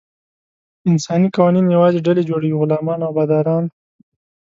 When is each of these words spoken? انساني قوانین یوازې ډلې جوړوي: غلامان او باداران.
انساني 0.89 1.27
قوانین 1.35 1.65
یوازې 1.75 2.03
ډلې 2.07 2.23
جوړوي: 2.29 2.57
غلامان 2.59 2.99
او 3.03 3.11
باداران. 3.17 3.65